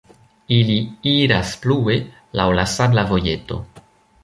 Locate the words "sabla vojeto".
2.75-3.63